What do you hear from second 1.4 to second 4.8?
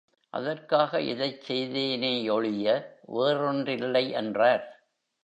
செய்தேனேயொழிய வேறொன்றில்லை என்றார்!